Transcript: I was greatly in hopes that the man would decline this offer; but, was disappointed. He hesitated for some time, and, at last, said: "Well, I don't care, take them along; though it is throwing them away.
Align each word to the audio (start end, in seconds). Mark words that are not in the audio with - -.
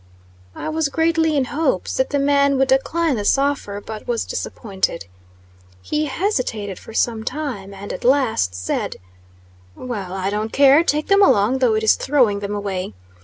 I 0.55 0.67
was 0.69 0.89
greatly 0.89 1.37
in 1.37 1.45
hopes 1.45 1.97
that 1.97 2.09
the 2.09 2.17
man 2.17 2.57
would 2.57 2.69
decline 2.69 3.17
this 3.17 3.37
offer; 3.37 3.79
but, 3.79 4.07
was 4.07 4.25
disappointed. 4.25 5.05
He 5.83 6.05
hesitated 6.05 6.79
for 6.79 6.91
some 6.91 7.23
time, 7.23 7.71
and, 7.71 7.93
at 7.93 8.03
last, 8.03 8.55
said: 8.55 8.95
"Well, 9.75 10.13
I 10.13 10.31
don't 10.31 10.51
care, 10.51 10.83
take 10.83 11.05
them 11.05 11.21
along; 11.21 11.59
though 11.59 11.75
it 11.75 11.83
is 11.83 11.93
throwing 11.93 12.39
them 12.39 12.55
away. 12.55 12.95